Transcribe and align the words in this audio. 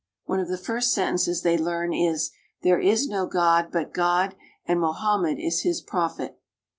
One 0.25 0.39
of 0.39 0.47
the 0.47 0.57
first 0.57 0.93
sen 0.93 1.13
tences 1.13 1.43
they 1.43 1.59
learn 1.59 1.93
is: 1.93 2.31
There 2.63 2.79
is 2.79 3.07
no 3.07 3.27
God 3.27 3.71
but 3.71 3.93
God, 3.93 4.33
and 4.65 4.79
Mohammed 4.79 5.37
is 5.39 5.61
His 5.61 5.79
prophet." 5.79 6.39